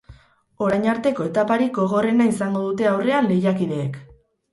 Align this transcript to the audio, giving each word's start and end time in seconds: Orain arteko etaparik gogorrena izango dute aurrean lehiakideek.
Orain 0.67 0.85
arteko 0.93 1.27
etaparik 1.27 1.71
gogorrena 1.75 2.27
izango 2.31 2.63
dute 2.69 2.89
aurrean 2.93 3.29
lehiakideek. 3.33 4.01